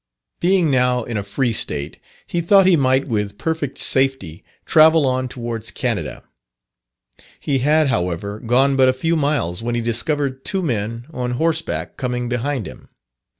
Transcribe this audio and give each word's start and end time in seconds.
Being 0.39 0.71
now 0.71 1.03
in 1.03 1.15
a 1.15 1.21
free 1.21 1.53
state, 1.53 1.99
he 2.25 2.41
thought 2.41 2.65
he 2.65 2.75
might 2.75 3.07
with 3.07 3.37
perfect 3.37 3.77
safety 3.77 4.43
travel 4.65 5.05
on 5.05 5.27
towards 5.27 5.69
Canada. 5.69 6.23
He 7.39 7.59
had, 7.59 7.89
however, 7.89 8.39
gone 8.39 8.75
but 8.75 8.89
a 8.89 8.93
few 8.93 9.15
miles, 9.15 9.61
when 9.61 9.75
he 9.75 9.81
discovered 9.81 10.43
two 10.43 10.63
men 10.63 11.05
on 11.13 11.33
horseback 11.37 11.97
coming 11.97 12.27
behind 12.27 12.67
him. 12.67 12.87